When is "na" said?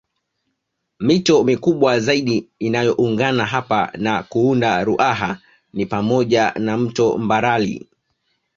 3.97-4.23, 6.53-6.77